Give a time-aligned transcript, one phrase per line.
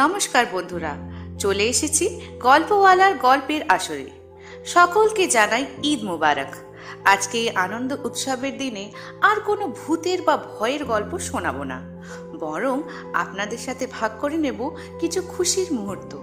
[0.00, 0.96] নমস্কার বন্ধুরা,
[1.38, 4.10] চলে এসেছি গল্পওয়ালার গল্পের আসরে।
[4.66, 6.46] সকলকে জানাই ঈদ মুবারক।
[7.04, 12.02] আজকে এই আনন্দ উৎসবের দিনে আর কোনো ভূতের বা ভয়ের গল্প শোনাবো না।
[12.40, 12.82] বরং
[13.14, 16.18] আপনাদের সাথে ভাগ করে নেব কিছু খুশির মুহূর্ত।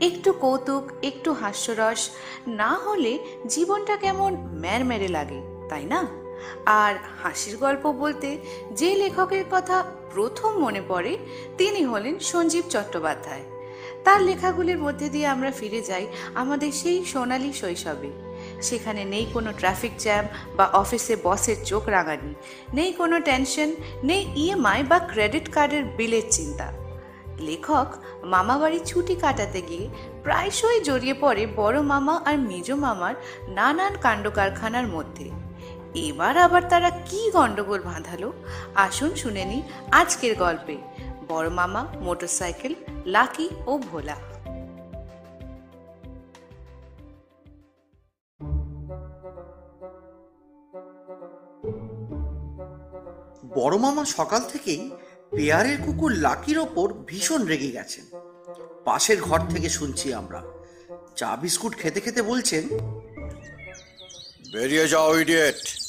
[0.00, 2.10] একটু কৌতুক, একটু হাস্যরস,
[2.46, 6.06] না হলে জীবনটা কেমন ম্যারমেরে লাগে, তাই না?
[6.66, 8.38] আর হাসির গল্প বলতে
[8.72, 11.18] যে লেখকের কথা প্রথম মনে পড়ে
[11.58, 13.42] তিনি হলেন সঞ্জীব চট্টোপাধ্যায়।
[14.04, 18.10] তার লেখাগুলির মধ্যে দিয়ে আমরা ফিরে যাই আমাদের সেই সোনালি শৈশবে।
[18.62, 20.24] সেখানে নেই কোনো ট্রাফিক জ্যাম
[20.56, 22.34] বা অফিসে বসের চোখ রাঙানি,
[22.74, 23.74] নেই কোনো টেনশন,
[24.04, 26.72] নেই ইএমআই বা ক্রেডিট কার্ডের বিলের চিন্তা।
[27.38, 27.88] লেখক
[28.24, 29.88] মামাবাড়ি ছুটি কাটাতে গিয়ে
[30.22, 33.14] প্রায়শই জড়িয়ে পড়ে বড় মামা আর মেজ মামার
[33.48, 35.39] নানান কাণ্ড কারখানার মধ্যে।
[35.94, 38.32] এবার আবার তারা কি গন্ডগোল বাঁধালো?
[38.74, 40.76] আসুন শুনে নি আজকের গল্পে।
[41.28, 42.74] বড় মামা মোটরসাইকেল
[43.06, 44.16] লাকি ও ভোলা।
[53.54, 54.90] বড় মামা সকাল থেকেই
[55.30, 58.04] পেয়ারের কুকুর লাকির ওপর ভীষণ রেগে গেছেন।
[58.84, 60.42] পাশের ঘর থেকে শুনছি আমরা।
[61.16, 62.68] চা বিস্কুট খেতে খেতে বলছেন
[64.52, 65.79] বেরিয়ে যাও ইডিয়েট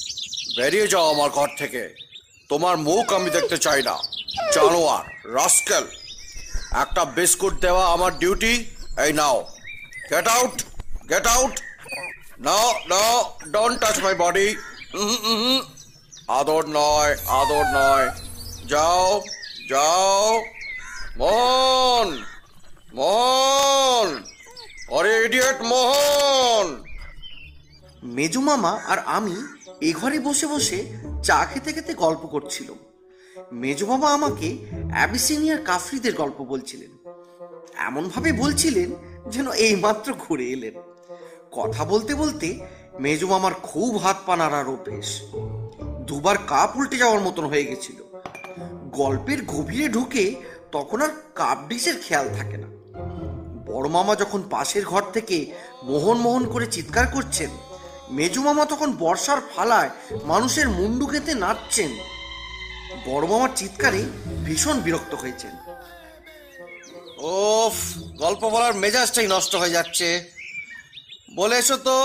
[0.56, 1.82] বেরিয়ে যাও আমার ঘর থেকে।
[2.50, 3.96] তোমার মুখ আমি দেখতে চাই না।
[4.54, 5.04] জানোয়ার,
[5.38, 5.84] রাস্কেল,
[6.82, 8.54] একটা বিস্কুট দেওয়া আমার ডিউটি
[9.04, 9.36] এই নাও।
[10.10, 10.56] Get out
[11.10, 11.54] get out
[12.46, 13.14] now now
[13.54, 14.48] don't touch my body
[16.38, 18.06] আদর নয় আদর নয়।
[18.72, 19.08] যাও
[19.70, 20.26] যাও।
[21.20, 22.08] মন
[22.98, 24.08] মন।
[24.96, 26.66] অরে ইডিয়েট মোহন
[28.16, 29.36] মেজু মামা আর আমি
[29.82, 30.86] এ ঘরে বসে বসে
[31.22, 32.76] চা খেতে খেতে গল্প করছিলাম
[33.52, 34.58] মেজু মামা আমাকে
[34.92, 36.90] অ্যাবিসিনিয়ার কাফরিদের গল্প বলছিলেন।
[37.74, 38.90] এমনভাবে বলছিলেন
[39.30, 40.74] যেন এইমাত্র ঘুরে এলেন।
[41.50, 42.58] কথা বলতে বলতে
[43.00, 45.20] মেজু মামার খুব হাত পা নাড়ার অভ্যেস।
[46.06, 47.98] দুবার কাপ উল্টে যাওয়ার মতন হয়ে গেছিল।
[48.92, 50.34] গল্পের গভীরে ঢুকে
[50.72, 52.68] তখন আর কাপ ডিশের খেয়াল থাকে না।
[53.66, 55.52] বড় মামা যখন পাশের ঘর থেকে
[55.82, 57.50] মোহন মোহন করে চিৎকার করছেন
[58.12, 59.90] মেজু মামা তখন বর্ষার ফালায়
[60.24, 61.90] মানুষের মুন্ডু খেতে নাচছেন।
[63.06, 64.02] বড় মামার চিৎকারে
[64.44, 65.54] ভীষণ বিরক্ত হয়েছেন।
[67.18, 67.76] ওফ
[68.18, 70.08] গল্প বলার মেজাজটাই নষ্ট হয়ে যাচ্ছে।
[71.34, 71.96] বলে এসো তো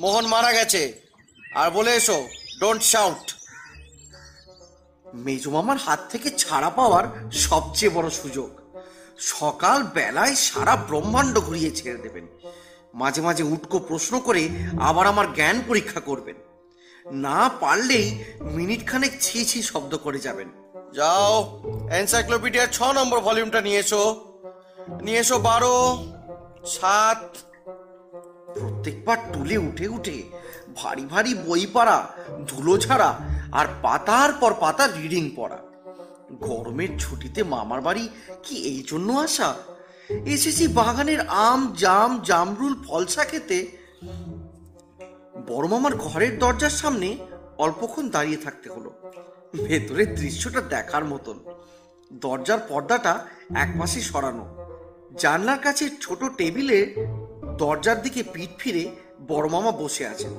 [0.00, 0.82] মোহন মারা গেছে।
[1.54, 2.18] আর বলে এসো
[2.60, 3.24] ডোন্ট শাউট
[5.14, 8.50] মেজু মামার হাত থেকে ছাড়া পাওয়ার সবচেয়ে বড় সুযোগ
[9.18, 12.26] সকাল বেলায় সারা ব্রহ্মাণ্ড ঘুরিয়ে ছেড়ে দেবেন।
[12.96, 14.42] মাঝে মাঝে উটকো প্রশ্ন করে
[14.80, 16.36] আবার আমার জ্ঞান পরীক্ষা করবেন।
[17.26, 18.06] না পারলেই
[18.56, 20.48] মিনিট খানেক ছি ছি শব্দ করে যাবেন।
[20.94, 21.60] যাও
[21.92, 24.02] এনসাইক্লোপিডিয়ার ছ নম্বর ভলিউমটা নিয়ে এসো।
[25.02, 25.76] নিয়ে এসো বারো
[26.66, 27.22] সাত।
[28.54, 30.22] প্রত্যেকবার তুলে উঠে উঠে
[30.74, 31.98] ভারী ভারী বই পড়া
[32.46, 33.10] ধুলো ছাড়া
[33.52, 35.58] আর পাতার পর পাতা রিডিং পড়া।
[36.40, 38.08] গরমের ছুটিতে মামার বাড়ি
[38.42, 39.54] কি এই জন্য আসা?
[40.10, 43.66] এসেছি বাগানের আম, জাম, জামরুল, ফলসা খেতে।
[45.46, 47.16] বড় মামার ঘরের দরজার সামনে
[47.58, 48.92] অল্পক্ষণ দাঁড়িয়ে থাকতে হলো।
[49.64, 51.38] ভেতরের দৃশ্যটা দেখার মতন।
[52.12, 54.56] দরজার পর্দাটা এক পাশে সরানো।
[55.18, 56.94] জানলার কাছে ছোট টেবিলে
[57.58, 58.90] দরজার দিকে পিঠ ফিরে
[59.28, 60.30] বড় মামা বসে আছেন।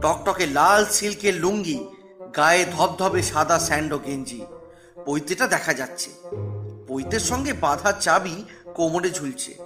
[0.00, 1.84] টকটকে লাল সিল্কের লুঙ্গি,
[2.36, 4.40] গায়ে ধবধবে সাদা স্যান্ডো গেঞ্জি।
[5.06, 6.10] পৈতেটা দেখা যাচ্ছে।
[6.88, 8.44] পৈতের সঙ্গে বাঁধা চাবি
[8.74, 9.58] কোমরে ঝুলছে।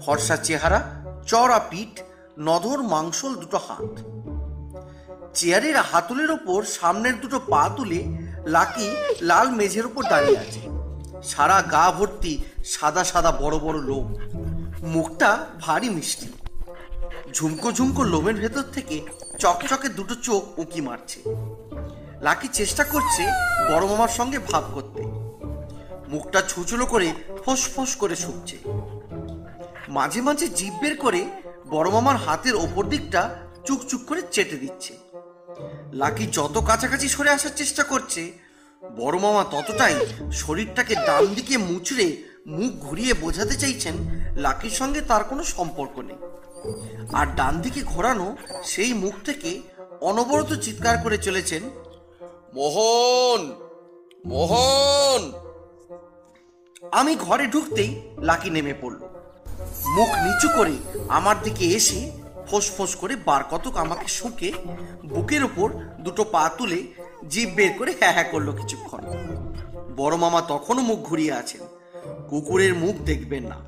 [0.00, 2.00] ফর্সা চেহারা চড়া পিঠ,
[2.38, 4.00] নধর মাংসল দুটো হাত।
[5.34, 8.04] চেয়ারের হাতুলের ওপর সামনের দুটো পা তুলে
[8.46, 10.60] লাকি লাল মেঝের ওপর দাঁড়িয়ে আছে।
[11.22, 14.14] সারা গা ভর্তি সাদা সাদা বড় বড় লোম।
[14.82, 16.32] মুখটা ভারী মিষ্টি।
[17.32, 19.06] ঝুমকো ঝুমকো লোমের ভেতর থেকে
[19.38, 21.20] চকচকে দুটো চোখ উঁকি মারছে।
[22.20, 23.22] লাকি চেষ্টা করছে
[23.72, 25.21] বড় মামার সঙ্গে ভাব করতে।
[26.12, 27.08] মুখটা ছুচুলো করে
[27.44, 28.56] ফোঁস করে শুকছে।
[29.88, 31.20] মাঝে মাঝে জিভ বের করে
[31.70, 33.22] বড় মামার হাতের ওপর দিকটা
[33.66, 34.92] চুকচুক করে চেটে দিচ্ছে।
[35.92, 38.22] লাকি যত কাছাকাছি সরে আসার চেষ্টা করছে,
[38.82, 39.96] বড় মামা ততটাই
[40.32, 42.06] শরীরটাকে ডান দিকে মুচড়ে
[42.46, 43.94] মুখ ঘুরিয়ে বোঝাতে চাইছেন
[44.36, 46.20] লাকির সঙ্গে তার কোনো সম্পর্ক নেই।
[47.12, 48.26] আর ডান দিকে ঘোরানো
[48.64, 49.50] সেই মুখ থেকে
[50.00, 51.62] অনবরত চিৎকার করে চলেছেন,
[52.54, 53.42] মোহন!
[54.26, 55.22] মোহন!
[56.82, 59.00] আমি ঘরে ঢুকতেই লাকি নেমে পড়ল।
[59.96, 60.72] মুখ নিচু করে
[61.08, 62.10] আমার দিকে এসে
[62.48, 64.52] ফোঁস করে বার কতক আমাকে শুকে
[65.04, 66.82] বুকের ওপর দুটো পা তুলে
[67.28, 69.02] জিভ বের করে হ্যাঁ হ্যাঁ করল কিছুক্ষণ।
[69.96, 71.60] বড় মামা তখনও মুখ ঘুরিয়ে আছেন।
[72.28, 73.58] কুকুরের মুখ দেখবেন না।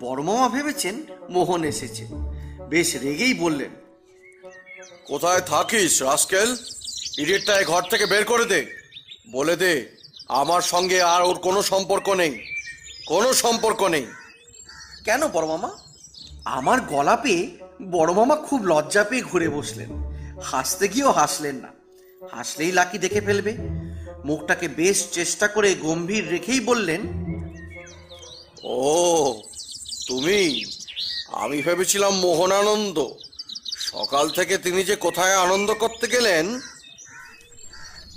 [0.00, 2.06] বড় মামা ভেবেছেন মোহন এসেছে।
[2.68, 3.70] বেশ রেগেই বললেন,
[5.06, 6.56] কোথায় থাকিস, রাস্কেল?
[7.18, 8.66] ইডিয়েটটায় ঘর থেকে বের করে দে।
[9.32, 9.97] বলে দে
[10.28, 12.44] আমার সঙ্গে আর ওর কোনো সম্পর্ক নেই।
[13.06, 14.06] কোনো সম্পর্ক নেই।
[15.04, 15.70] কেন বড় মামা
[16.44, 17.58] আমার গলা পেয়ে
[17.90, 19.90] বড় মামা খুব লজ্জা পেয়ে ঘুরে বসলেন।
[20.42, 21.68] হাসতে গিয়েও হাসলেন না।
[22.32, 23.56] হাসলেই লাকি দেখে ফেলবে।
[24.24, 27.00] মুখটাকে বেশ চেষ্টা করে গম্ভীর রেখেই বললেন
[28.64, 29.42] ও
[30.06, 30.64] তুমি
[31.32, 33.06] আমি ভেবেছিলাম মোহনানন্দ।
[33.78, 36.60] সকাল থেকে তিনি যে কোথায় আনন্দ করতে গেলেন।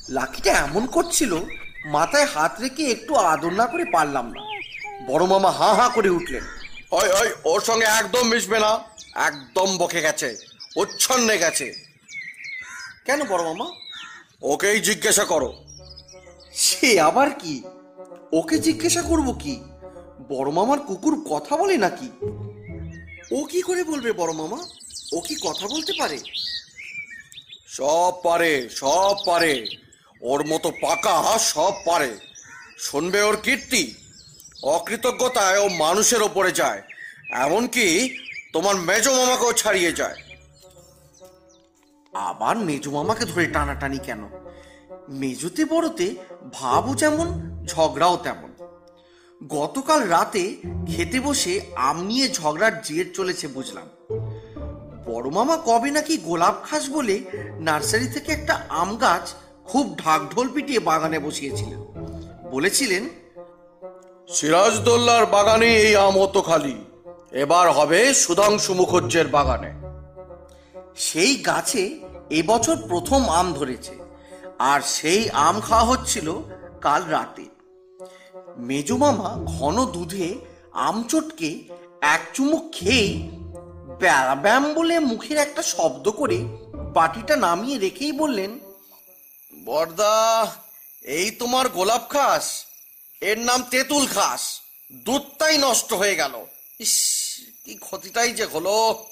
[0.10, 1.38] লাকিটা এমন করছিল
[1.86, 4.42] মাথায় হাত রেখে একটু আদর না করে পারলাম না।
[5.07, 6.44] বড় মামা হাঁ হাঁ করে উঠলেন।
[6.92, 8.80] ওই ওই ওর সঙ্গে একদম মিশবে না।
[9.16, 10.38] একদম বকে গেছে
[10.75, 11.74] উচ্ছন্নে গেছে।
[13.06, 13.72] কেন বড় মামা?
[14.42, 15.54] ওকেই জিজ্ঞাসা করো।
[16.54, 17.63] সে আবার কি?
[18.31, 19.63] ওকে জিজ্ঞাসা করব কি?
[20.30, 22.10] বড় মামার কুকুর কথা বলে নাকি?
[23.31, 24.57] ও কি করে বলবে বড় মামা?
[25.13, 26.19] ও কি কথা বলতে পারে?
[27.68, 29.66] সব পারে সব পারে।
[30.22, 32.18] ওর মতো পাকা সব পারে।
[32.78, 33.94] শুনবে ওর কীর্তি?
[34.64, 36.82] অকৃতজ্ঞতায় ও মানুষের ওপরে যায়।
[37.32, 38.18] এমনকি
[38.54, 40.16] তোমার মেজ মামাকেও ছাড়িয়ে যায়।
[42.14, 44.30] আবার মেজো মামাকে ধরে টানাটানি কেন?
[45.10, 46.16] মেজুতে বড়তে
[46.54, 47.28] ভাবও যেমন,
[47.66, 48.52] ঝগড়াও তেমন।
[49.48, 50.56] গতকাল রাতে
[50.88, 53.90] খেতে বসে আম নিয়ে ঝগড়ার জের চলেছে বুঝলাম।
[55.06, 57.24] বড় মামা কবে নাকি গোলাপ খাস বলে
[57.60, 59.34] নার্সারি থেকে একটা আম গাছ
[59.72, 61.82] খুব ঢাকঢোল পিটিয়ে বাগানে বসিয়েছিলেন।
[62.52, 63.04] বলেছিলেন
[64.30, 66.76] সিরাজদোল্লার বাগানে এই আম অত খালি
[67.32, 69.72] এবার হবে সুধাংশু মুখুজ্জের বাগানে।
[70.96, 71.84] সেই গাছে
[72.30, 73.96] এবছর প্রথম আম ধরেছে
[74.60, 76.28] আর সেই আম খাওয়া হচ্ছিল
[76.82, 77.46] কাল রাতে।
[78.58, 80.28] মেজো মামা ঘন দুধে
[80.88, 81.50] আম চটকে
[82.02, 83.30] এক চুমুক খেয়েই
[84.42, 86.38] ব্যাম বলে মুখের একটা শব্দ করে
[86.94, 88.52] বাটিটা নামিয়ে রেখেই বললেন
[89.66, 90.56] বর্দা,
[91.02, 92.66] এই তোমার গোলাপ খাস
[93.22, 94.62] এর নাম তেঁতুল খাস
[94.94, 96.46] দুধটাই নষ্ট হয়ে গেল।
[96.80, 97.04] ইস,
[97.66, 99.06] কি ক্ষতিটাই যে হলো।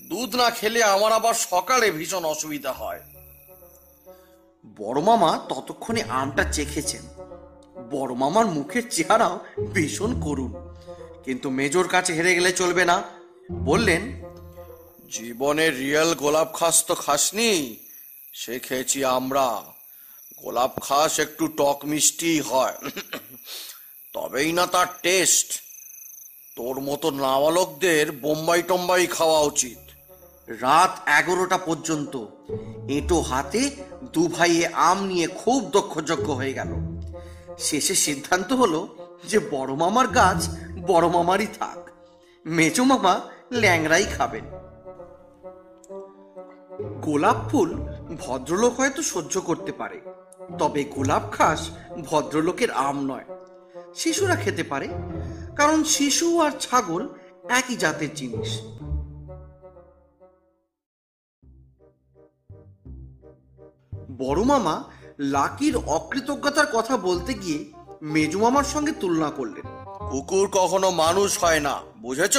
[0.00, 3.00] দুধ না খেলে আমার আবার সকালে ভীষণ অসুবিধা হয়।
[4.76, 7.02] বড় মামা ততক্ষণে আমটা চেখেছেন।
[7.90, 9.40] বড় মামার মুখের চেহারাও
[9.72, 10.74] ভীষণ করুণ।
[11.24, 13.02] কিন্তু মেজর কাছে হেরে গেলে চলবে না।
[13.52, 14.22] বললেন,
[15.12, 17.76] জীবনে রিয়েল গোলাপ খাস তো খাসনি,
[18.32, 19.75] সে খেয়েছি আমরা।
[20.44, 22.76] গোলাপ খাস একটু টক মিষ্টি হয়।
[24.14, 25.48] তবেই না তার টেস্ট
[26.56, 29.78] তোর মতো নাবালকদের বোম্বাই টম্বাই খাওয়া উচিত।
[30.48, 32.14] রাত এগারোটা পর্যন্ত
[32.88, 33.62] এঁটো হাতে
[34.12, 36.72] দু ভাইয়ে আম নিয়ে খুব দক্ষযজ্ঞ হয়ে গেল।
[37.58, 38.80] শেষে সিদ্ধান্ত হলো
[39.24, 40.40] যে বড় মামার গাছ
[40.86, 41.80] বড় মামারই থাক।
[42.46, 43.20] মেজো মামা
[43.52, 44.44] ল্যাংরাই খাবেন।
[47.00, 47.70] গোলাপ ফুল
[48.20, 50.00] ভদ্রলোক হয়তো সহ্য করতে পারে।
[50.58, 51.70] তবে গোলাপ খাস
[52.04, 53.24] ভদ্রলোকের আম নয়।
[53.94, 54.88] শিশুরা খেতে পারে
[55.56, 57.08] কারণ শিশু আর ছাগল
[57.48, 58.60] একই জাতের জিনিস।
[64.18, 64.84] বড় মামা
[65.18, 67.72] লাকির অকৃতজ্ঞতার কথা বলতে গিয়ে
[68.02, 69.64] মেজু মামার সঙ্গে তুলনা করলেন।
[70.10, 72.36] কুকুর কখনো মানুষ হয় না বুঝেছ?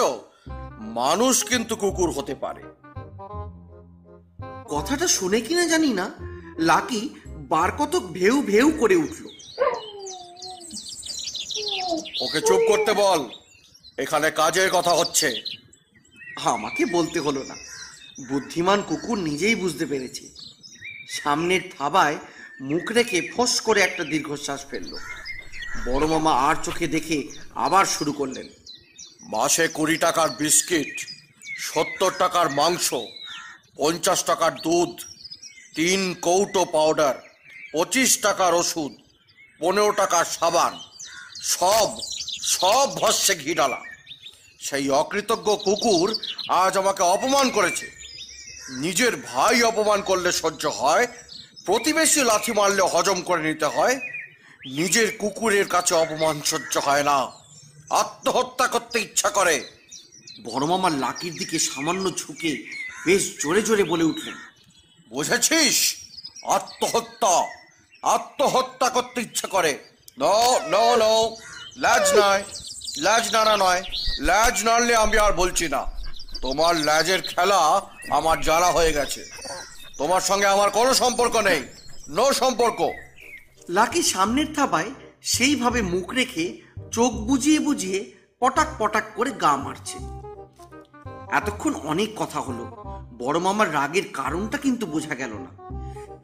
[0.79, 2.63] মানুষ কিন্তু কুকুর হতে পারে।
[4.69, 6.11] কথাটা শুনে কিনা জানি না
[6.57, 7.09] লাকি
[7.47, 9.25] বার কতক ভেউ ভেউ করে উঠল।
[12.21, 13.29] ওকে চুপ করতে বল।
[13.97, 15.41] এখানে কাজের কথা হচ্ছে।
[16.35, 17.55] আমাকে বলতে হলো না।
[18.29, 20.29] বুদ্ধিমান কুকুর নিজেই বুঝতে পেরেছে।
[21.09, 22.17] সামনের থাবায়
[22.61, 24.95] মুখ রেখে ফোঁস করে একটা দীর্ঘশ্বাস ফেলল।
[25.85, 28.49] বড় মামা আর চোখে দেখে আবার শুরু করলেন।
[29.21, 31.07] মাসে কুড়ি টাকার বিস্কিট
[31.57, 32.93] সত্তর টাকার মাংস
[33.77, 35.01] পঞ্চাশ টাকার দুধ
[35.75, 37.26] তিন কৌটো পাউডার।
[37.73, 38.91] পঁচিশ টাকার ওষুধ,
[39.61, 40.73] পনেরো টাকার সাবান,
[41.55, 41.89] সব
[42.55, 43.81] সব ভস্যে ঘি ডালা
[44.59, 46.07] সেই অকৃতজ্ঞ কুকুর
[46.61, 47.87] আজ আমাকে অপমান করেছে।
[48.83, 51.05] নিজের ভাই অপমান করলে সহ্য হয়,
[51.65, 53.95] প্রতিবেশী লাথি মারলে হজম করে নিতে হয়,
[54.77, 57.17] নিজের কুকুরের কাছে অপমান সহ্য হয় না,
[58.01, 59.55] আত্মহত্যা করতে ইচ্ছা করে।
[60.45, 62.51] বড় মামা লাকির দিকে সামান্য ঝুঁকে
[63.05, 64.37] বেশ জোরে জোরে বলে উঠলেন,
[65.11, 65.77] বুঝেছিস?
[66.57, 67.33] আত্মহত্যা
[68.01, 69.77] আত্মহত্যা করতে ইচ্ছা করে।
[71.75, 72.43] লাজ নয়।
[72.97, 73.83] লাজ নাড়া নয়।
[74.19, 75.85] লাজ নাড়লে আমি আর বলছি না।
[76.41, 79.25] তোমার লাজের খেলা আমার জ্বালা হয়ে গেছে।
[79.97, 81.63] তোমার সঙ্গে আমার কোনো সম্পর্ক নেই।
[82.09, 82.89] নো সম্পর্ক।
[83.69, 86.57] লাকি সামনের থাবায় সেইভাবে মুখ রেখে
[86.91, 89.97] চোখ বুজিয়ে বুজিয়ে পটাক পটাক করে গা মারছে।
[91.35, 92.83] এতক্ষণ অনেক কথা হলো।
[93.17, 95.66] বড় মামার রাগের কারণটা কিন্তু বোঝা গেল না।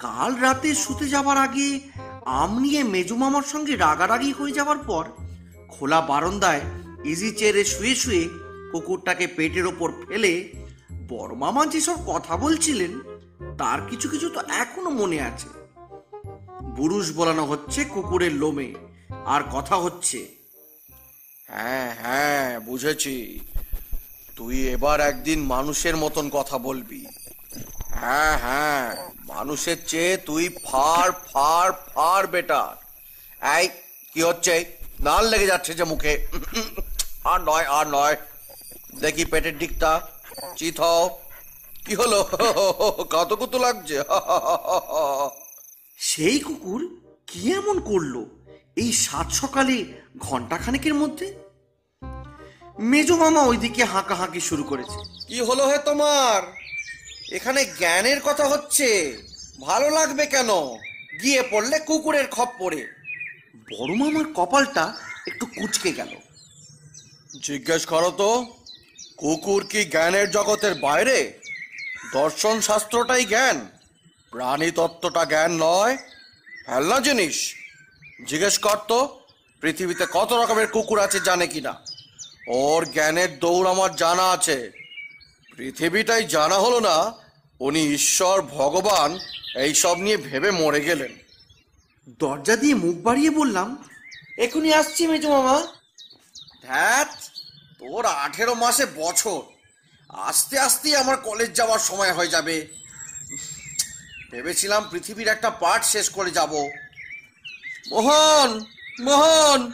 [0.04, 1.80] কাল রাতে শুতে যাবার আগে
[2.26, 5.06] আম নিয়ে মেজু মামার সঙ্গে রাগারাগি হয়ে যাওয়ার পর
[5.70, 6.62] খোলা বারান্দায়
[7.06, 8.24] ইজি চেয়ারে শুয়ে শুয়ে
[8.72, 10.34] কুকুরটাকে পেটের ওপর ফেলে
[11.08, 12.92] বড় মামা যেসব কথা বলছিলেন,
[13.58, 15.50] তার কিছু কিছু তো এখনও মনে আছে।
[16.76, 18.70] বুরুষ বলানো হচ্ছে কুকুরের লোমে,
[19.26, 20.20] আর কথা হচ্ছে
[21.50, 23.40] হ্যাঁ হ্যাঁ বুঝেছি।
[24.36, 27.06] তুই এবার একদিন মানুষের মতন কথা বলবি।
[28.02, 28.84] হ্যাঁ হ্যাঁ
[29.32, 32.74] মানুষের চেয়ে তুই ফার ফার ফার বেটার
[33.58, 33.66] এই
[34.14, 34.56] কি হচ্ছে?
[35.06, 36.14] নাল লেগে যাচ্ছে যে মুখে।
[37.32, 38.16] আর নয় আর নয়।
[39.02, 39.92] দেখি পেটের দিকটা।
[40.58, 41.04] চিত হও।
[41.86, 42.20] কি হলো?
[43.14, 43.98] কত কত লাগছে?
[46.10, 46.82] সেই কুকুর
[47.30, 48.16] কি এমন করল
[48.82, 49.76] এই সাত সকালে
[50.18, 51.28] ঘণ্টা খানেকের মধ্যে?
[52.92, 54.98] মেজো মামা ওইদিকে হাঁকাহাঁকি শুরু করেছে।
[55.28, 56.40] কি হলো হে তোমার?
[57.34, 59.18] এখানে জ্ঞানের কথা হচ্ছে।
[59.62, 60.50] ভালো লাগবে কেন?
[61.24, 62.82] গিয়ে পড়লে কুকুরের খপ্পরে
[63.72, 64.98] বড় মামার কপালটা
[65.28, 66.16] একটু কুচকে গেল।
[67.44, 68.56] জিজ্ঞেস করো তো
[69.18, 71.40] কুকুর কি জ্ঞানের জগতের বাইরে?
[72.14, 73.68] দর্শন শাস্ত্রটাই জ্ঞান
[74.32, 75.98] প্রাণী তত্ত্বটা জ্ঞান নয়
[76.66, 77.56] ফেলনা জিনিস।
[78.28, 79.20] জিজ্ঞেস কর তো
[79.62, 81.74] পৃথিবীতে কত রকমের কুকুর আছে জানে কিনা?
[82.48, 84.72] ওর জ্ঞানের দৌড় আমার জানা আছে।
[85.58, 87.23] পৃথিবীটাই জানা হলো না
[87.60, 89.20] উনি ঈশ্বর, ভগবান,
[89.56, 91.18] এইসব নিয়ে ভেবে মরে গেলেন।
[92.10, 93.90] দরজা দিয়ে মুখ বাড়িয়ে বললাম,
[94.38, 95.68] এখনই আসছি মেজো মামা।
[96.64, 97.10] ধ্যাত
[97.80, 99.42] তোর আঠেরো মাসে বছর।
[100.10, 102.68] আস্তে আস্তে আমার কলেজ যাওয়ার সময় হয়ে যাবে।
[104.32, 106.52] ভেবেছিলাম পৃথিবীর একটা পার্ট শেষ করে যাব।
[107.90, 108.66] মোহন
[109.00, 109.72] মোহন!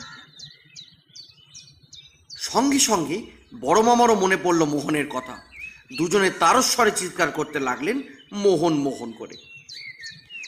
[2.38, 3.22] সঙ্গে সঙ্গে
[3.60, 5.49] বড় মামারও মনে পড়ল মোহনের কথা।
[5.98, 7.98] দুজনে তারস্বরে চিৎকার করতে লাগলেন
[8.44, 9.36] মোহন মোহন করে।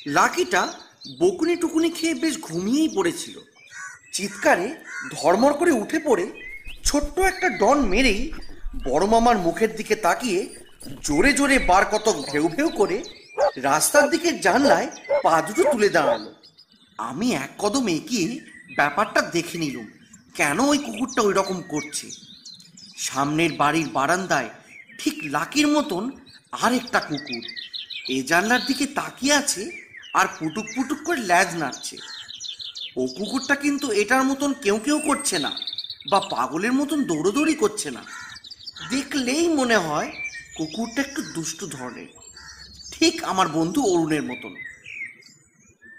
[0.07, 0.61] লাকিটা
[1.19, 3.35] বকুনি টুকুনি খেয়ে বেশ ঘুমিয়েই পড়েছিল।
[4.13, 4.67] চিৎকারে
[5.11, 6.25] ধর্মর করে উঠে পড়ে
[6.83, 8.21] ছোট্ট একটা ডন মেরেই
[8.83, 10.39] বড় মামার মুখের দিকে তাকিয়ে
[11.03, 12.97] জোরে জোরে বার কত ভেউ ভেউ করে
[13.57, 14.87] রাস্তার দিকে জানলায়
[15.23, 16.23] পা দুটো তুলে দাঁড়াল।
[16.97, 18.27] আমি এক কদম এগিয়ে
[18.75, 19.87] ব্যাপারটা দেখে নিলুম,
[20.35, 22.07] কেন ওই কুকুরটা ওই রকম করছে?
[22.97, 24.49] সামনের বাড়ির বারান্দায়
[25.03, 26.11] ঠিক লাকির মতন
[26.51, 27.43] আরেকটা কুকুর।
[28.09, 31.97] এ জানলার দিকে তাকিয়ে আছে আর পুটুক পুটুক করে ল্যাজ নাড়ছে।
[32.95, 35.51] ও কুকুরটা কিন্তু এটার মতন কেউ কেউ করছে না
[36.11, 38.03] বা পাগলের মতন দৌড়োদৌড়ি করছে না।
[38.89, 40.11] দেখলেই মনে হয়
[40.57, 42.07] কুকুরটা একটু দুষ্টু ধরনের।
[42.91, 44.55] ঠিক আমার বন্ধু অরুণের মতন।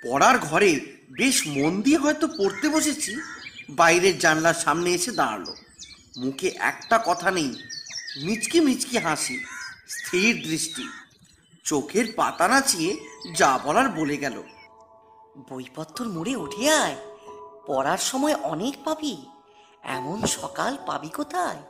[0.03, 0.81] পড়ার ঘরে
[1.11, 3.17] বেশ মন দিয়ে হয়তো পড়তে বসেছি,
[3.71, 5.55] বাইরের জানলার সামনে এসে দাঁড়াল।
[6.19, 7.55] মুখে একটা কথা নেই
[8.17, 9.45] মিচকি মিচকি হাসি,
[9.89, 10.89] স্থির দৃষ্টি,
[11.65, 12.97] চোখের পাতা নাচিয়ে
[13.37, 14.43] যা বলার বলে গেল।
[15.51, 16.97] বইপত্র মুড়ে উঠে আয়,
[17.67, 19.27] পড়ার সময় অনেক পাবি,
[19.83, 21.63] এমন সকাল পাবি কোথায়?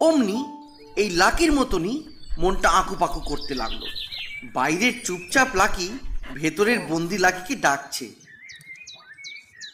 [0.00, 0.44] অমনি
[0.96, 2.04] এই লাকির মতনই
[2.38, 3.84] মনটা আঁকুপাকু করতে লাগল।
[4.44, 5.98] বাইরের চুপচাপ লাকি
[6.34, 8.12] ভেতরের বন্দি লাকিকে ডাকছে।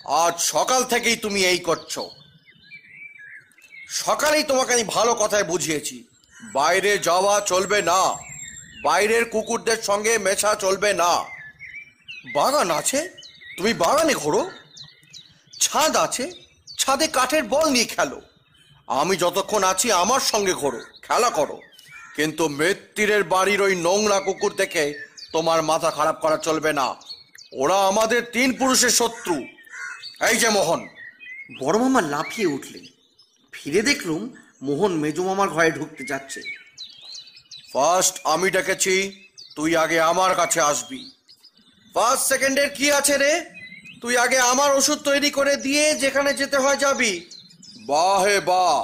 [0.04, 1.98] আজ সকাল থেকেই তুমি এই করছ।
[3.88, 6.04] সকালেই তোমাকে আমি ভালো কথায় বুঝিয়েছি।
[6.42, 8.16] বাইরে যাওয়া চলবে না।
[8.82, 11.24] বাইরের কুকুরদের সঙ্গে মেশা চলবে না।
[12.34, 13.10] বাগান আছে?
[13.56, 14.50] তুমি বাগানে ঘোরো।
[15.60, 16.30] ছাদ আছে?
[16.78, 18.22] ছাদে কাঠের বল নিয়ে খেলো।
[18.86, 21.60] আমি যতক্ষণ আছি আমার সঙ্গে ঘোরো, খেলা করো।
[22.16, 24.94] কিন্তু মৃত্যুরের বাড়ির ওই নোংরা কুকুর দেখে
[25.32, 26.94] তোমার মাথা খারাপ করা চলবে না।
[27.52, 29.34] ওরা আমাদের তিন পুরুষের শত্রু।
[30.30, 30.88] এই যে মোহন।
[31.60, 32.97] বড় মামা লাফিয়ে উঠলেন।
[33.58, 34.22] ফিরে দেখলুম
[34.66, 36.40] মোহন মেজো মামার ঘরে ঢুকতে যাচ্ছে।
[37.72, 38.94] ফার্স্ট আমি ডেকেছি,
[39.56, 41.00] তুই আগে আমার কাছে আসবি।
[41.94, 43.32] ফার্স্ট সেকেন্ডের কি আছে রে?
[44.02, 47.12] তুই আগে আমার ওষুধ তৈরি করে দিয়ে যেখানে যেতে হয় যাবি।
[47.88, 48.76] বাহ হে বাহ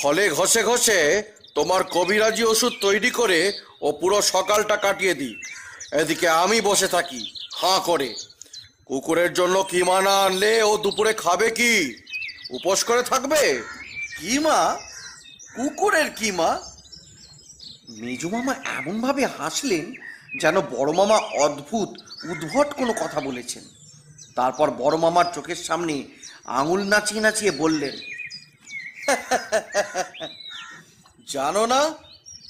[0.00, 0.98] খলে ঘষে ঘষে
[1.54, 3.40] তোমার কবিরাজি ওষুধ তৈরি করে
[3.86, 5.34] ও পুরো সকালটা কাটিয়ে দিই।
[6.00, 7.22] এদিকে আমি বসে থাকি,
[7.60, 8.10] হাঁ করে।
[8.88, 11.72] কুকুরের জন্য কিমা না আনলে ও দুপুরে খাবে কি?
[12.50, 13.42] উপোস করে থাকবে
[14.14, 14.58] কিমা
[15.54, 16.50] কুকুরের কিমা
[17.98, 19.84] মেজো মামা এমনভাবে হাসলেন
[20.40, 21.90] যেন বড় মামা অদ্ভুত
[22.24, 23.64] উদ্ভট কোনো কথা বলেছেন
[24.36, 25.94] তারপর বড় মামার চোখের সামনে
[26.58, 27.94] আঙুল নাচিয়ে নাচিয়ে বললেন
[31.28, 31.80] জানো না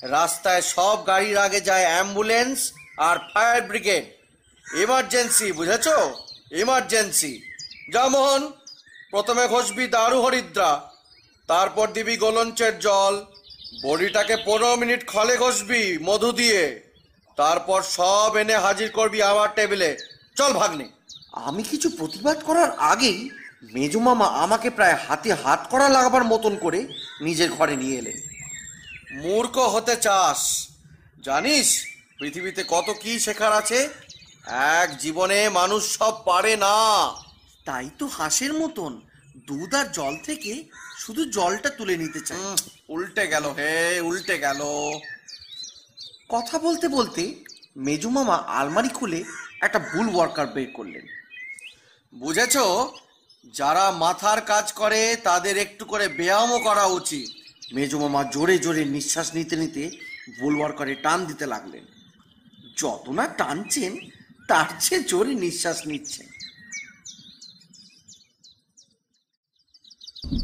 [0.08, 2.58] রাস্তায় সব গাড়ির আগে যায় অ্যাম্বুলেন্স
[3.00, 4.04] আর ফায়ার ব্রিগেড
[4.66, 5.86] এমার্জেন্সি বুঝেছ
[6.54, 7.32] এমার্জেন্সি
[7.92, 8.42] যা মোহন
[9.10, 10.90] প্রথমে ঘষবি দারু হরিদ্রা
[11.46, 13.24] তারপর দিবি গোলঞ্চের জল।
[13.82, 16.92] বড়িটাকে পনেরো মিনিট খলে ঘষবি মধু দিয়ে।
[17.36, 19.96] তারপর সব এনে হাজির করবি আমার টেবিলে।
[20.36, 20.88] চল ভাগ্নে।
[21.32, 23.30] আমি কিছু প্রতিবাদ করার আগেই
[23.62, 26.88] মেজো মামা আমাকে প্রায় হাতে হাত করা লাগাবার মতন করে
[27.20, 28.18] নিজের ঘরে নিয়ে এলেন।
[29.20, 30.68] মূর্খ হতে চাস।
[31.24, 31.86] জানিস
[32.18, 33.88] পৃথিবীতে কত কি শেখার আছে?
[34.82, 37.08] এক জীবনে মানুষ সব পারে না।
[37.68, 38.92] তাই তো হাঁসের মতন।
[39.46, 40.52] দুধ আর জল থেকে
[40.98, 42.38] শুধু জলটা তুলে নিতে চাই।
[42.88, 44.60] উল্টে গেল হে উল্টে গেল।
[46.28, 47.22] কথা বলতে বলতে
[47.76, 49.25] মেজু মামা আলমারি খুলে
[49.60, 51.04] একটা ভুল ওয়ার্কার বের করলেন।
[52.14, 52.56] বুঝেছ?
[53.54, 57.28] যারা মাথার কাজ করে তাদের একটু করে ব্যায়ামও করা উচিত।
[57.72, 59.90] মেজু মামা জোরে জোরে নিঃশ্বাস নিতে নিতে
[60.40, 61.84] ভুল ওয়ার্কারে টান দিতে লাগলেন।
[62.76, 63.92] যত না টানছেন
[64.48, 66.26] তার চেয়ে জোরে নিঃশ্বাস নিচ্ছেন।
[70.28, 70.37] একটা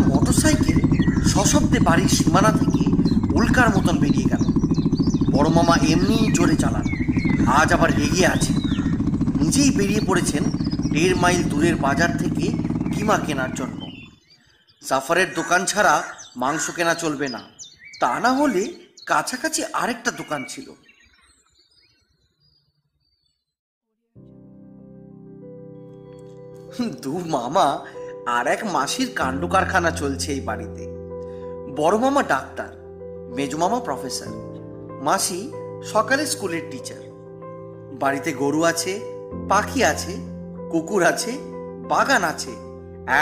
[0.00, 0.78] মোটরসাইকেল
[1.26, 2.82] সশব্দে বাড়ির সীমানা থেকে
[3.34, 4.44] উল্কার মতন বেরিয়ে গেল।
[5.30, 6.86] বড় মামা এমনি জোরে চালান,
[7.46, 8.52] আজ আবার রেগে আছে।
[9.40, 10.42] নিজেই বেরিয়ে পড়েছেন
[10.92, 12.44] দেড় মাইল দূরের বাজার থেকে
[12.92, 13.80] কিমা কেনার জন্য।
[14.88, 16.02] জাফরের দোকান ছাড়া
[16.36, 17.40] মাংস কেনা চলবে না।
[18.00, 18.62] তা না হলে
[19.10, 20.68] কাছাকাছি আরেকটা দোকান ছিল।
[27.04, 27.68] দু মামা,
[28.36, 30.82] আর এক মাসির কাণ্ড কারখানা চলছে এই বাড়িতে।
[31.78, 32.70] বড় মামা ডাক্তার,
[33.36, 34.32] মেজো মামা প্রফেসর,
[35.06, 35.40] মাসি
[35.92, 37.02] সকালে স্কুলের টিচার।
[38.02, 38.92] বাড়িতে গরু আছে,
[39.48, 40.12] পাখি আছে,
[40.72, 41.32] কুকুর আছে,
[41.92, 42.52] বাগান আছে,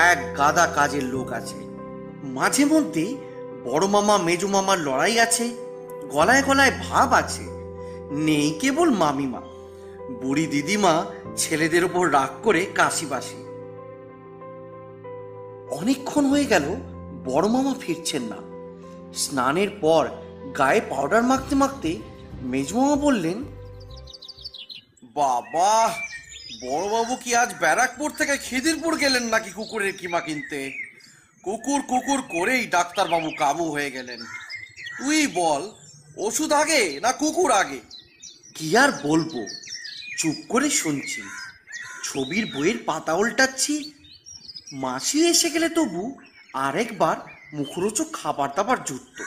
[0.09, 1.59] এক গাদা কাজের লোক আছে।
[2.38, 3.05] মাঝে মধ্যে
[3.66, 5.46] বড় মামা, মেজো মামার লড়াই আছে
[6.12, 7.44] গলায় গলায় ভাব আছে।
[8.27, 9.42] নেই কেবল মামিমা।
[10.23, 10.94] বুড়ি দিদিমা
[11.37, 13.40] ছেলেদের ওপর রাগ করে কাশি বাসি।
[15.71, 16.66] অনেকক্ষণ হয়ে গেল,
[17.25, 18.38] বড় মামা ফিরছেন না।
[19.14, 20.05] স্নানের পর
[20.59, 21.90] গায়ে পাউডার মাখতে মাখতে
[22.42, 23.38] মেজমামা বললেন,
[25.14, 25.73] বাবা
[26.62, 30.61] বড়বাবু কি আজ ব্যারাকপুর থেকে খিদিরপুর গেলেন নাকি কুকুরের কিমা কিনতে?
[31.42, 34.21] কুকুর কুকুর করেই ডাক্তারবাবু কাবু হয়ে গেলেন।
[34.99, 35.62] তুই বল
[36.18, 37.81] ওষুধ আগে না কুকুর আগে?
[38.54, 39.33] কি আর বলব?
[40.18, 41.20] চুপ করে শুনছি।
[42.04, 43.74] ছবির বইয়ের পাতা উল্টাচ্ছি।
[44.72, 46.02] মাসি এসে গেলে তবু
[46.66, 47.16] আরেকবার
[47.52, 49.18] মুখরোচক খাবার দাবার জুটত।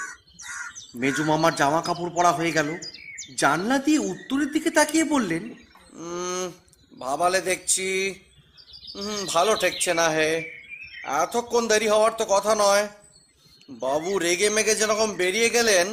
[0.96, 2.70] মেজো মামার জামা কাপড় পরা হয়ে গেল।
[3.38, 5.44] জানলা দিয়ে উত্তরের দিকে তাকিয়ে বললেন
[7.00, 7.88] ভাবালে দেখছি।
[8.96, 10.32] হুম ভালো ঠেকছে না হে।
[11.22, 12.86] এতক্ষণ দেরি হওয়ার তো কথা নয়।
[13.84, 15.88] বাবু রেগে মেগে যেরকম বেরিয়ে গেলেন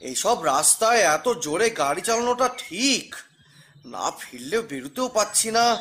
[0.00, 3.14] এইসব রাস্তায় এত জোরে গাড়ি চালানোটা ঠিক?
[3.84, 5.78] না ফিরলেও বেরোতেও পাচ্ছি না।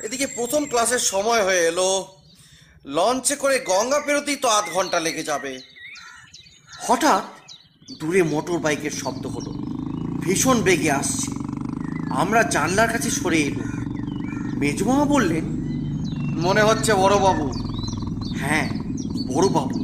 [0.00, 2.16] এদিকে প্রথম ক্লাসের সময় হয়ে এলো।
[2.84, 5.60] লঞ্চে করে গঙ্গা পেরোতেই তো আধ ঘণ্টা লেগে যাবে।
[6.80, 7.22] হঠাৎ
[8.00, 9.50] দূরে মোটর বাইকের শব্দ হলো।
[10.20, 11.32] ভীষণ বেগে আসছে।
[12.10, 13.64] আমরা জানলার কাছে সরে এলো
[14.58, 15.44] মেজমামা বললেন,
[16.40, 17.52] মনে হচ্ছে বড়বাবু।
[18.38, 18.68] হ্যাঁ
[19.34, 19.78] বড়বাবু।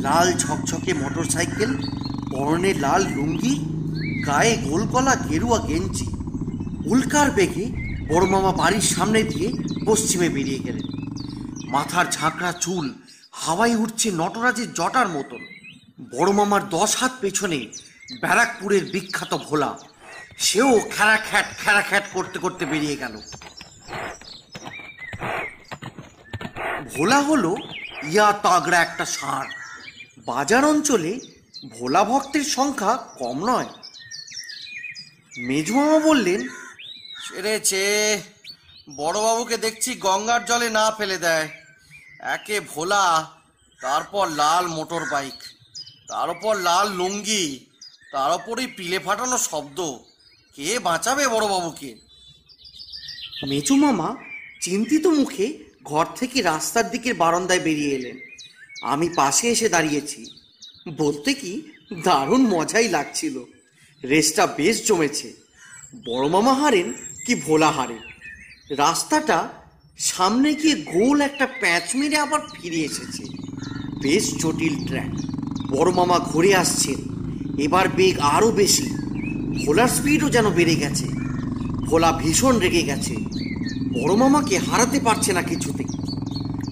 [0.00, 1.70] লাল ঝকঝকে মোটর সাইকেল
[2.36, 3.54] পরনে লাল লুঙ্গি,
[4.26, 6.06] গায়ে গোলকলা গেরুয়া গেঞ্জি,
[6.92, 7.66] উল্কার বেগে
[8.10, 9.48] বড় মামা বাড়ির সামনে দিয়ে
[9.86, 10.86] পশ্চিমে বেরিয়ে গেলেন।
[11.74, 12.86] মাথার ঝাঁকড়া চুল
[13.40, 15.42] হাওয়ায় উঠছে নটরাজের জটার মতন।
[16.14, 17.58] বড় মামার দশ হাত পেছনে
[18.22, 19.70] ব্যারাকপুরের বিখ্যাত ভোলা,
[20.46, 23.14] সেও খেরা খ্যাট খেরা খ্যাট করতে করতে বেরিয়ে গেল।
[26.92, 27.52] ভোলা হলো
[28.12, 29.48] ইয়া তাগড়া একটা ষাঁড়
[30.28, 31.12] বাজার অঞ্চলে
[31.64, 33.66] ভোলা ভক্তের সংখ্যা কম নয়।
[35.38, 36.48] মেজমামা বললেন
[37.24, 37.82] সেরেছে
[38.96, 41.48] বড়বাবুকে দেখছি গঙ্গার জলে না ফেলে দেয়।
[42.20, 43.32] একে ভোলা
[43.80, 45.38] তারপর লাল মোটর বাইক
[46.08, 47.66] তার উপর লাল লুঙ্গি
[48.12, 49.78] তার উপরই পিলে ফাটানো শব্দ।
[50.54, 51.94] কে বাঁচাবে বড়বাবুকে?
[53.48, 54.16] মেজু মামা
[54.60, 58.16] চিন্তিত মুখে ঘর থেকে রাস্তার দিকের বারান্দায় বেরিয়ে এলেন।
[58.82, 60.45] আমি পাশে এসে দাঁড়িয়েছি।
[60.98, 61.62] বলতে কি,
[62.04, 63.44] দারুণ মজাই লাগছিল।
[64.04, 65.32] রেসটা বেশ জমেছে।
[66.06, 66.92] বড় মামা হারেন
[67.26, 67.98] কি ভোলা হারেন।
[68.76, 69.48] রাস্তাটা
[69.98, 73.24] সামনে গিয়ে গোল একটা প্যাঁচ মেরে আবার ফিরে এসেছে।
[74.02, 75.10] বেশ জটিল ট্র্যাক।
[75.70, 77.16] বড় মামা ঘুরে আসছেন।
[77.58, 78.90] এবার বেগ আরও বেশি।
[79.66, 81.06] ভোলার স্পিডও যেন বেড়ে গেছে।
[81.86, 83.16] ভোলা ভীষণ রেগে গেছে।
[83.92, 85.84] বড় মামাকে হারাতে পারছে না কিছুতে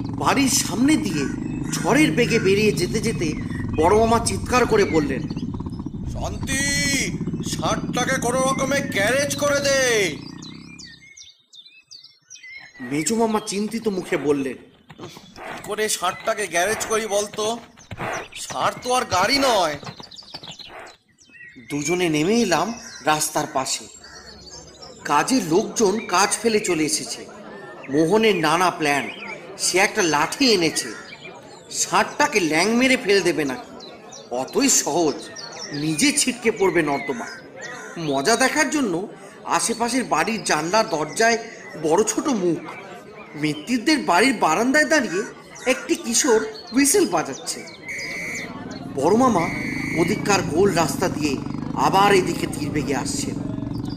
[0.08, 1.26] বাড়ির সামনে দিয়ে
[1.72, 5.22] ঝড়ের বেগে বেরিয়ে যেতে যেতে বড় মামা চিৎকার করে বললেন
[6.12, 6.60] শান্তি
[7.50, 9.80] ষাটটাকে কোনো রকমে গ্যারেজ করে দে।
[12.80, 14.56] মেজু মামা চিন্তিত মুখে বললেন
[15.36, 17.58] কি করে ষাটটাকে গ্যারেজ করি বলতো?
[18.34, 19.76] ষাট তো আর গাড়ি নয়।
[21.70, 22.68] দুজনে নেমে এলাম
[23.04, 23.84] রাস্তার পাশে।
[25.04, 27.26] কাজের লোকজন কাজ ফেলে চলে এসেছে।
[27.88, 29.04] মোহনের নানা প্ল্যান
[29.58, 30.90] সে একটা লাঠি এনেছে।
[31.74, 33.86] ষাটটাকে ল্যাং মেরে ফেলে দেবে নাকি?
[34.30, 35.14] অতই সহজ।
[35.72, 37.26] নিজে ছিটকে পড়বে নর্দমা।
[37.98, 39.08] মজা দেখার জন্য
[39.44, 41.38] আশেপাশের বাড়ির জানলার দরজায়
[41.82, 42.58] বড় ছোট মুখ।
[43.34, 45.22] মৃত্যুদের বাড়ির বারান্দায় দাঁড়িয়ে
[45.66, 47.64] একটি কিশোর হুইসেল বাজাচ্ছে।
[48.94, 49.44] বড় মামা
[50.00, 51.36] ওদিককার গোল রাস্তা দিয়ে
[51.74, 53.34] আবার এদিকে তীর বেগে আসছেন।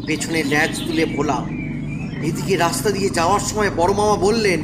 [0.08, 1.46] পেছনে ল্যাজ তুলে ভোলা।
[2.24, 4.60] এদিকে রাস্তা দিয়ে যাওয়ার সময় বড় মামা বললেন,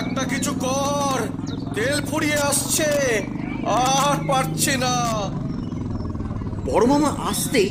[0.00, 1.41] একটা কিছু কর।
[1.76, 2.88] তেল ফুরিয়ে আসছে।
[3.84, 4.94] আর পারছি না।
[6.68, 7.68] বড় মামা আসতেই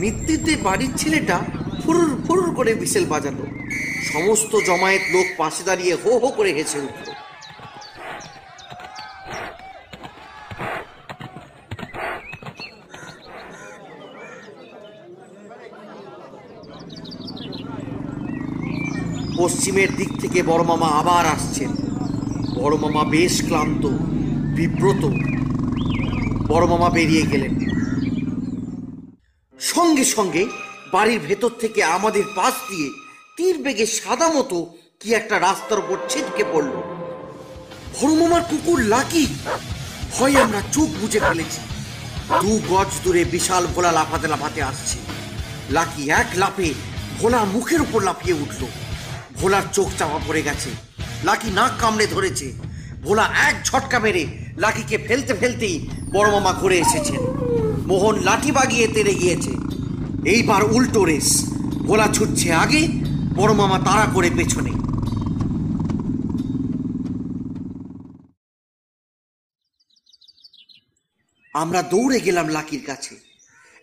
[0.00, 1.36] মৃত্যুদের বাড়ির ছেলেটা
[1.82, 3.44] ফুরুর ফুরুর করে বিশেল বাজালো।
[4.12, 7.08] সমস্ত জমায়েত লোক পাশে দাঁড়িয়ে হো হো করে হেসে উঠল।
[19.38, 21.70] পশ্চিমের দিক থেকে বড় মামা আবার আসছেন।
[22.62, 23.86] বড় মামা বেশ ক্লান্ত,
[24.56, 25.02] বিব্রত।
[26.46, 27.54] বড় মামা বেরিয়ে গেলেন।
[29.60, 30.46] সঙ্গে সঙ্গে
[30.92, 32.90] বাড়ির ভেতর থেকে আমাদের পাশ দিয়ে
[33.36, 36.70] তীর বেগে সাদা মতো কি একটা রাস্তার উপর ছিটকে পড়ল।
[38.00, 39.26] বড় মামার কুকুর লাকি,
[40.18, 41.60] ভয়ে আমরা চোখ বুঝে ফেলেছি।
[42.40, 44.98] দু গজ দূরে বিশাল ভোলা লাফাতে লাফাতে আসছে।
[45.70, 46.74] লাকি এক লাফে
[47.18, 48.66] ভোলা মুখের উপর লাফিয়ে উঠল।
[49.40, 50.91] ভোলার চোখ চাপা পড়ে গেছে।
[51.24, 52.52] লাকি নাক কামড়ে ধরেছে।
[53.02, 57.20] ভোলা এক ঝটকা মেরে লাকিকে ফেলতে ফেলতেই বড় মামা ঘুরে এসেছেন।
[57.86, 59.50] মোহন লাঠি বাগিয়ে তেড়ে গিয়েছে।
[60.30, 61.50] এইবার উল্টো রেস।
[61.86, 62.88] ভোলা ছুটছে আগে,
[63.34, 64.70] বড় মামা তাড়া করে পেছনে।
[71.54, 73.16] আমরা দৌড়ে গেলাম লাকির কাছে।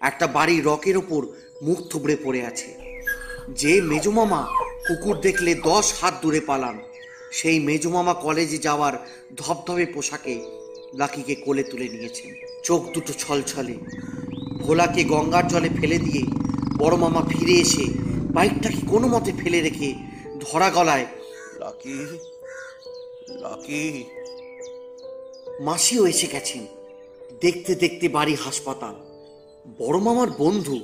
[0.02, 1.28] একটা বাড়ির রকের ওপর
[1.62, 2.68] মুখ থুবড়ে পড়ে আছে।
[3.58, 4.48] যে মেজমামা
[4.88, 6.80] কুকুর দেখলে দশ হাত দূরে পালান।
[7.32, 10.46] সেই মেজমামা কলেজে যাওয়ার ধবধবে পোশাকে
[10.94, 13.74] লাকিকে কোলে তুলে নিয়েছেন। চোখ দুটো ছলছলে।
[14.60, 16.24] ভোলাকে গঙ্গার জলে ফেলে দিয়ে
[16.78, 17.86] বড় মামা ফিরে এসে
[18.34, 19.94] বাইকটাকে কোনো মতে ফেলে রেখে
[20.40, 21.06] ধরা গলায়
[21.60, 21.94] লাকি
[23.30, 24.04] লাকি।
[25.60, 26.68] মাসিও এসে গেছেন।
[27.42, 28.96] দেখতে দেখতে বাড়ি হাসপাতাল।
[29.80, 30.80] বড় মামার বন্ধু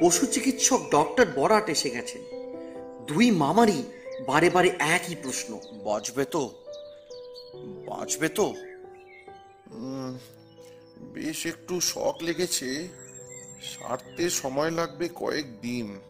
[0.00, 2.22] পশু চিকিৎসক ডক্টর বরাট এসে গেছেন।
[3.06, 3.82] দুই মামারই
[4.26, 6.64] বারে বারে একই প্রশ্ন। বাঁচবে তো।
[7.86, 8.54] বাঁচবে তো।
[10.98, 12.88] বেশ একটু শখ লেগেছে।
[13.62, 16.00] সারতে সময় লাগবে কয়েক দিন।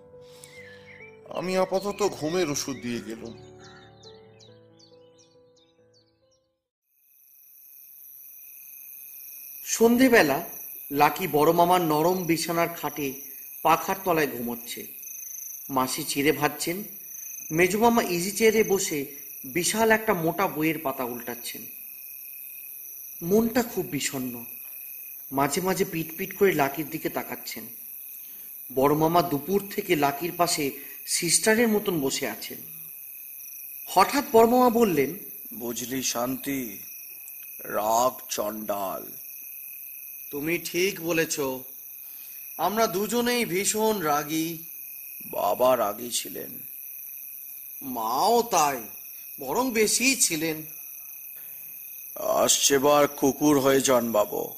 [1.28, 3.58] আমি আপাতত ঘুমের ওষুধ দিয়ে গেলাম।
[9.64, 10.48] সন্ধেবেলা
[10.90, 13.14] লাকি বড় মামার নরম বিছানার খাটে
[13.62, 14.86] পাখার তলায় ঘুমোচ্ছে।
[15.70, 16.82] মাসি চিড়ে ভাজছেন
[17.50, 19.06] মেজমামা ইজি চেয়ারে বসে
[19.44, 21.66] বিশাল একটা মোটা বইয়ের পাতা উল্টাচ্ছেন।
[23.22, 24.44] মনটা খুব বিষণ্ণ।
[25.32, 27.66] মাঝে মাঝে পিট পিট করে লাকির দিকে তাকাচ্ছেন।
[28.74, 30.70] বড় মামা দুপুর থেকে লাকির পাশে
[31.06, 32.58] সিস্টারের মতন বসে আছেন।
[33.86, 35.14] হঠাৎ বড় মামা বললেন
[35.54, 36.78] বুঝলি শান্তি
[37.64, 39.12] রাগ চণ্ডাল।
[40.30, 41.40] তুমি ঠিক বলেছ।
[42.56, 44.58] আমরা দুজনেই ভীষণ রাগী।
[45.26, 46.67] বাবা রাগী ছিলেন।
[47.82, 48.78] মাও তাই
[49.40, 50.62] বরং বেশিই ছিলেন।
[52.16, 54.54] আসছেবার কুকুর হয়ে জন্মাবো।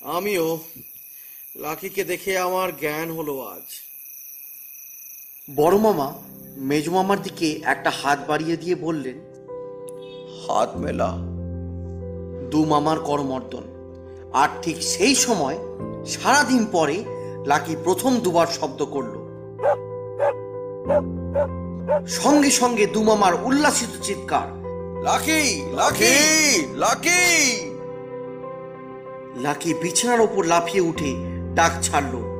[0.00, 0.58] আমিও
[1.56, 3.68] লাকিকে দেখে আমার জ্ঞান হলো আজ।
[5.56, 6.12] বড় মামা
[6.56, 9.18] মেজ মামার দিকে একটা হাত বাড়িয়ে দিয়ে বললেন
[10.46, 11.12] হাত মেলা।
[12.50, 13.62] দু মামার করমর্দন
[14.32, 15.58] আর ঠিক সেই সময়
[16.06, 17.04] সারাদিন পরে
[17.46, 19.22] লাকি প্রথম দুবার শব্দ করল।
[22.06, 24.62] সঙ্গে সঙ্গে দুমামার উল্লাসিত চিৎকার।
[25.02, 26.14] Lucky lucky
[26.74, 27.20] lucky!
[29.36, 31.14] লাকি বিছানার ওপর লাফিয়ে উঠে
[31.54, 32.31] ডাক ছাড়লো।